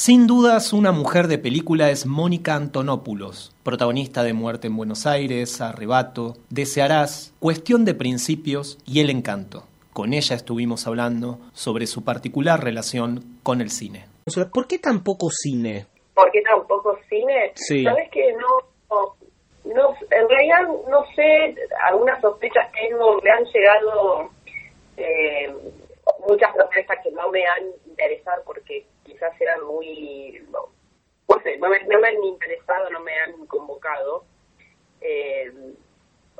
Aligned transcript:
Sin 0.00 0.28
dudas, 0.28 0.72
una 0.72 0.92
mujer 0.92 1.26
de 1.26 1.38
película 1.38 1.90
es 1.90 2.06
Mónica 2.06 2.54
Antonopoulos, 2.54 3.52
protagonista 3.64 4.22
de 4.22 4.32
Muerte 4.32 4.68
en 4.68 4.76
Buenos 4.76 5.08
Aires, 5.08 5.60
Arrebato, 5.60 6.34
Desearás, 6.50 7.34
Cuestión 7.40 7.84
de 7.84 7.94
Principios 7.94 8.78
y 8.86 9.00
El 9.00 9.10
Encanto. 9.10 9.64
Con 9.92 10.14
ella 10.14 10.36
estuvimos 10.36 10.86
hablando 10.86 11.40
sobre 11.52 11.88
su 11.88 12.04
particular 12.04 12.62
relación 12.62 13.40
con 13.42 13.60
el 13.60 13.70
cine. 13.70 14.06
¿Por 14.54 14.68
qué 14.68 14.78
tan 14.78 15.02
poco 15.02 15.30
cine? 15.32 15.86
¿Por 16.14 16.30
qué 16.30 16.42
tan 16.42 16.64
poco 16.68 16.96
cine? 17.08 17.50
Sí. 17.56 17.82
Sabes 17.82 18.08
que 18.12 18.34
no, 18.34 19.16
no, 19.64 19.94
en 20.12 20.28
realidad 20.28 20.62
no 20.88 21.04
sé, 21.16 21.56
algunas 21.90 22.20
sospechas 22.20 22.70
tengo, 22.70 23.20
me 23.20 23.30
han 23.32 23.44
llegado 23.46 24.30
eh, 24.96 25.52
muchas 26.28 26.54
propuestas 26.54 26.98
que 27.02 27.10
no 27.10 27.28
me 27.32 27.40
han 27.40 27.87
interesado 27.98 28.42
porque 28.44 28.86
quizás 29.04 29.38
eran 29.40 29.64
muy, 29.64 30.46
no, 30.50 30.68
sé, 31.42 31.58
no 31.58 31.68
me, 31.68 31.76
han 31.76 32.24
interesado, 32.24 32.90
no 32.90 33.00
me 33.00 33.12
han 33.18 33.46
convocado, 33.46 34.24
eh, 35.00 35.52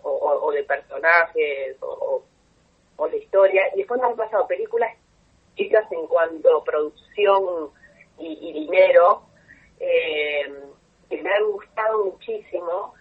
o, 0.02 0.52
de 0.52 0.62
personajes, 0.62 1.76
o, 1.80 2.22
o, 2.96 3.08
de 3.08 3.18
historia, 3.18 3.62
y 3.74 3.78
después 3.78 4.00
me 4.00 4.06
han 4.06 4.16
pasado 4.16 4.46
películas 4.46 4.96
chicas 5.56 5.90
en 5.90 6.06
cuanto 6.06 6.58
a 6.58 6.64
producción 6.64 7.70
y, 8.18 8.52
dinero, 8.52 9.22
eh, 9.80 10.52
que 11.10 11.22
me 11.22 11.30
han 11.30 11.50
gustado 11.50 12.04
muchísimo, 12.04 12.94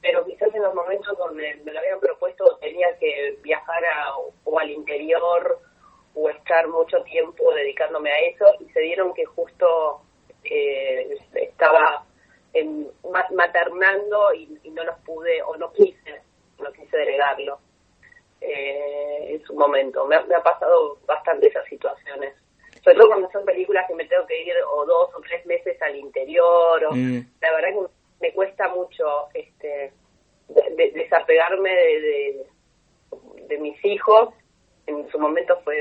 pero 0.00 0.24
quizás 0.24 0.52
en 0.54 0.62
los 0.62 0.74
momentos 0.74 1.16
donde 1.16 1.54
me 1.64 1.72
lo 1.72 1.78
habían 1.78 2.00
propuesto 2.00 2.56
tenía 2.56 2.96
que 2.98 3.38
viajar 3.42 3.84
a, 3.84 4.16
o 4.16 4.58
al 4.58 4.70
interior 4.70 5.61
estar 6.52 6.68
mucho 6.68 7.02
tiempo 7.04 7.54
dedicándome 7.54 8.10
a 8.10 8.18
eso 8.18 8.44
y 8.60 8.70
se 8.72 8.80
dieron 8.80 9.14
que 9.14 9.24
justo 9.24 10.02
eh, 10.44 11.16
estaba 11.34 12.04
en, 12.52 12.88
maternando 13.34 14.34
y, 14.34 14.58
no 14.70 14.84
los 14.84 14.98
pude 15.00 15.42
o 15.42 15.56
no 15.56 15.72
quise, 15.72 16.20
no 16.58 16.70
quise 16.72 16.96
delegarlo 16.96 17.58
eh, 18.40 19.28
en 19.30 19.42
su 19.44 19.54
momento. 19.54 20.06
Me, 20.06 20.16
ha 20.16 20.42
pasado 20.42 20.98
bastante 21.06 21.48
esas 21.48 21.64
situaciones. 21.66 22.34
Sobre 22.84 22.96
todo 22.96 23.08
cuando 23.08 23.30
son 23.30 23.44
películas 23.46 23.86
que 23.88 23.94
me 23.94 24.04
tengo 24.06 24.26
que 24.26 24.42
ir 24.42 24.54
o 24.70 24.84
dos 24.84 25.10
o 25.14 25.20
tres 25.20 25.46
meses 25.46 25.80
al 25.80 25.96
interior. 25.96 26.84
O, 26.84 26.92
mm. 26.92 27.32
La 27.40 27.52
verdad 27.52 27.68
que 27.68 27.86
me 28.20 28.32
cuesta 28.34 28.68
mucho 28.68 29.28
este 29.32 29.92
desapegarme 30.48 31.70
de, 31.70 32.46
de 33.48 33.58
mis 33.58 33.82
hijos 33.86 34.34
en 34.86 35.08
su 35.10 35.18
momento 35.18 35.58
fue 35.64 35.76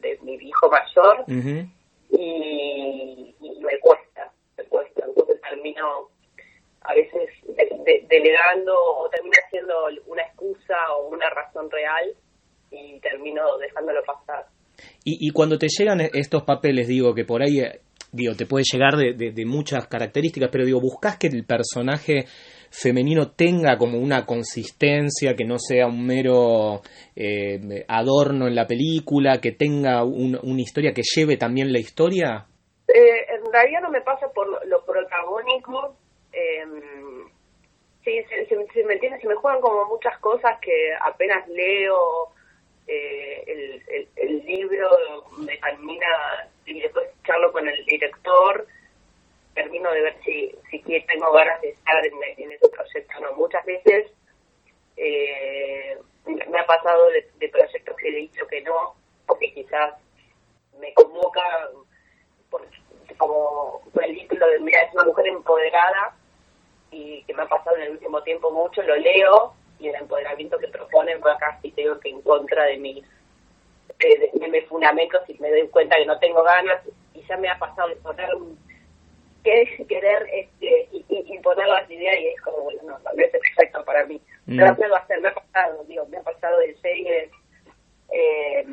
de, 0.00 0.18
mi 0.22 0.34
hijo 0.34 0.70
mayor 0.70 1.24
y, 2.10 3.34
me 3.40 3.78
cuesta, 3.80 4.30
me 4.58 4.64
cuesta. 4.64 5.04
Entonces 5.06 5.40
termino 5.40 6.08
a 6.82 6.94
veces 6.94 7.30
delegando 8.08 8.74
o 8.74 9.08
termina 9.08 9.38
siendo 9.50 9.74
una 10.06 10.22
excusa 10.22 10.76
o 10.96 11.08
una 11.08 11.28
razón 11.30 11.70
real 11.70 12.14
y 12.70 13.00
termino 13.00 13.56
dejándolo 13.58 14.02
pasar. 14.04 14.46
Y, 15.04 15.28
y 15.28 15.30
cuando 15.30 15.58
te 15.58 15.68
llegan 15.68 16.00
estos 16.00 16.42
papeles, 16.42 16.88
digo 16.88 17.14
que 17.14 17.24
por 17.24 17.42
ahí 17.42 17.60
digo, 18.14 18.34
te 18.34 18.46
puede 18.46 18.64
llegar 18.70 18.96
de, 18.96 19.12
de, 19.12 19.46
muchas 19.46 19.86
características, 19.88 20.48
pero 20.50 20.64
digo, 20.64 20.80
buscas 20.80 21.18
que 21.18 21.26
el 21.26 21.44
personaje 21.44 22.26
femenino 22.70 23.32
tenga 23.32 23.76
como 23.76 23.98
una 23.98 24.24
consistencia, 24.24 25.34
que 25.36 25.44
no 25.44 25.58
sea 25.58 25.86
un 25.86 26.06
mero 26.06 26.80
eh, 27.16 27.84
adorno 27.88 28.46
en 28.46 28.54
la 28.54 28.66
película, 28.66 29.40
que 29.40 29.52
tenga 29.52 30.04
una 30.04 30.60
historia 30.60 30.92
que 30.92 31.02
lleve 31.02 31.36
también 31.36 31.72
la 31.72 31.78
historia? 31.78 32.46
Eh, 32.88 33.26
en 33.28 33.52
realidad 33.52 33.80
no 33.82 33.90
me 33.90 34.00
pasa 34.00 34.26
por 34.34 34.46
lo, 34.66 34.84
protagónico. 34.84 35.96
Em, 36.32 37.28
sí, 38.04 38.20
se, 38.48 38.56
me 38.84 38.94
entiende, 38.94 39.20
se 39.20 39.28
me 39.28 39.34
juegan 39.34 39.60
como 39.60 39.86
muchas 39.86 40.18
cosas 40.18 40.58
que 40.60 40.90
apenas 41.00 41.48
leo 41.48 42.34
eh, 42.86 43.44
el, 43.46 44.08
el, 44.16 44.44
libro, 44.44 44.88
me 45.38 45.56
termina 45.56 46.06
y 46.66 46.80
después 46.80 47.06
charlo 47.24 47.52
con 47.52 47.66
el 47.66 47.83
director 47.98 48.66
termino 49.54 49.90
de 49.92 50.02
ver 50.02 50.16
si, 50.24 50.54
si 50.70 50.80
tengo 50.80 51.32
ganas 51.32 51.60
de 51.60 51.70
estar 51.70 52.04
en, 52.06 52.52
ese 52.52 52.68
proyecto 52.68 53.20
no. 53.20 53.32
Muchas 53.34 53.64
veces 53.64 54.10
eh, 54.96 55.98
me 56.26 56.58
ha 56.58 56.66
pasado 56.66 57.08
de, 57.10 57.48
proyectos 57.48 57.96
que 57.96 58.08
he 58.08 58.16
dicho 58.16 58.46
que 58.46 58.62
no, 58.62 58.94
porque 59.26 59.52
quizás 59.52 59.94
me 60.78 60.92
convoca 60.94 61.42
por, 62.50 62.66
como 63.16 63.82
el 64.02 64.18
título 64.18 64.46
de, 64.48 64.60
mira, 64.60 64.82
es 64.82 64.94
una 64.94 65.04
mujer 65.04 65.28
empoderada 65.28 66.16
y 66.90 67.22
que 67.24 67.34
me 67.34 67.42
ha 67.42 67.48
pasado 67.48 67.76
en 67.76 67.82
el 67.82 67.90
último 67.92 68.22
tiempo 68.22 68.50
mucho, 68.50 68.82
lo 68.82 68.96
leo 68.96 69.54
y 69.78 69.88
el 69.88 69.94
empoderamiento 69.96 70.58
que 70.58 70.68
proponen 70.68 71.20
fue 71.20 71.36
casi 71.38 71.70
tengo 71.72 71.98
que 72.00 72.10
en 72.10 72.22
contra 72.22 72.64
de 72.64 72.76
mis 72.78 73.04
de, 73.98 74.30
de, 74.32 74.48
mis 74.48 74.66
fundamentos 74.66 75.22
y 75.28 75.34
me 75.38 75.50
doy 75.50 75.68
cuenta 75.68 75.96
que 75.96 76.06
no 76.06 76.18
tengo 76.18 76.42
ganas 76.42 76.80
y 77.14 77.22
ya 77.26 77.36
me 77.36 77.48
ha 77.48 77.58
pasado 77.58 77.88
de 77.88 77.96
poner 77.96 78.34
un 78.34 78.58
que 79.44 79.84
querer 79.88 80.26
este, 80.32 80.88
imponer 81.08 81.68
las 81.68 81.88
ideas 81.90 82.16
y 82.18 82.28
es 82.28 82.40
como, 82.40 82.62
bueno, 82.62 82.80
no, 82.82 82.98
no 82.98 83.22
es 83.22 83.30
perfecto 83.30 83.84
para 83.84 84.04
mí. 84.06 84.20
Mm. 84.46 84.58
Pero 84.58 84.76
puedo 84.76 84.96
hacer, 84.96 85.20
me 85.20 85.28
ha 85.28 85.34
pasado, 85.34 85.84
digo, 85.84 86.06
me 86.06 86.16
ha 86.16 86.22
pasado 86.22 86.58
de 86.58 86.74
series 86.78 87.30
eh, 88.10 88.66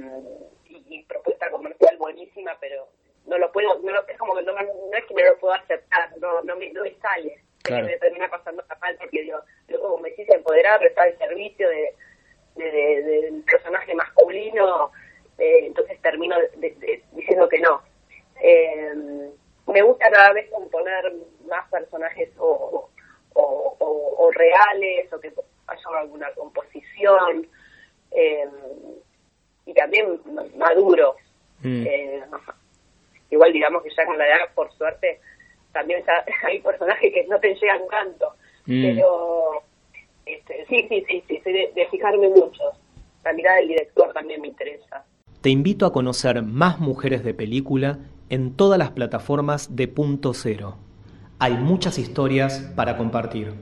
y, 0.66 1.04
propuesta 1.04 1.50
comercial 1.52 1.98
buenísima, 1.98 2.58
pero 2.60 2.88
no 3.26 3.38
lo 3.38 3.52
puedo, 3.52 3.80
no 3.80 3.92
lo, 3.92 4.08
es 4.08 4.18
como 4.18 4.36
que 4.36 4.44
no, 4.44 4.54
no 4.54 4.98
es 4.98 5.06
que 5.06 5.14
me 5.14 5.24
lo 5.24 5.38
puedo 5.38 5.54
aceptar, 5.54 6.18
no, 6.20 6.42
no, 6.42 6.56
me, 6.56 6.72
no 6.72 6.84
me 6.84 6.96
sale. 6.96 7.38
Claro. 7.64 7.86
me 7.86 7.98
termina 7.98 8.28
pasando 8.28 8.64
mal 8.82 8.98
porque 8.98 9.22
digo, 9.22 9.40
yo 9.68 9.80
como 9.80 10.00
me 10.00 10.12
quise 10.16 10.34
empoderar, 10.34 10.84
estar 10.84 11.06
al 11.08 11.18
servicio 11.20 11.70
de, 11.70 11.94
de, 12.56 12.72
de, 12.72 13.04
del 13.04 13.44
personaje 13.44 13.94
masculino, 13.94 14.92
eh, 15.38 15.68
entonces 15.68 16.02
termino 16.02 16.36
diciendo 17.12 17.48
que 17.48 17.60
no. 17.60 17.84
Eh, 18.42 18.94
me 19.68 19.82
gusta 19.84 20.10
cada 20.10 20.34
vez 20.34 20.50
componer 20.50 21.14
más 21.48 21.70
personajes 21.70 22.30
o, 22.38 22.90
o, 23.34 24.32
reales 24.34 25.12
o 25.14 25.20
que 25.20 25.32
haya 25.68 26.00
alguna 26.00 26.32
composición 26.34 27.48
eh, 28.12 28.48
y 29.66 29.74
también 29.74 30.20
maduro. 30.58 31.16
Mm. 31.62 31.86
Eh, 31.86 32.24
igual 33.30 33.54
digamos 33.54 33.84
que 33.84 33.90
ya 33.96 34.06
con 34.06 34.18
la 34.18 34.28
edad, 34.28 34.54
por 34.56 34.72
suerte, 34.74 35.20
también 35.72 36.04
hay 36.44 36.60
personajes 36.62 37.14
que 37.14 37.26
no 37.28 37.40
te 37.40 37.54
llegan 37.56 37.88
tanto, 37.90 38.34
mm. 38.66 38.84
pero 38.84 39.64
este, 40.26 40.66
sí, 40.68 40.88
sí, 40.90 41.06
sí, 41.08 41.24
sí, 41.28 41.52
de, 41.52 41.72
de 41.76 41.88
fijarme 41.90 42.30
mucho. 42.30 42.64
La 43.24 43.34
mirada 43.34 43.58
del 43.58 43.68
director 43.68 44.12
también 44.14 44.42
me 44.42 44.48
interesa. 44.48 45.06
Te 45.42 45.50
invito 45.50 45.86
a 45.86 45.94
conocer 45.94 46.42
más 46.42 46.80
mujeres 46.80 47.24
de 47.24 47.34
película 47.34 48.00
en 48.32 48.54
todas 48.54 48.80
las 48.80 48.92
plataformas 48.92 49.76
de 49.76 49.90
Punto 49.90 50.34
Cero. 50.34 50.78
Hay 51.38 51.58
muchas 51.58 52.00
historias 52.00 52.60
para 52.78 52.96
compartir. 52.96 53.54